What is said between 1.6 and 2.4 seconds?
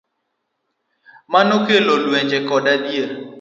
kelo lwenje